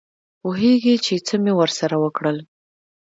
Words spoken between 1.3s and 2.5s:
مې ورسره وکړل.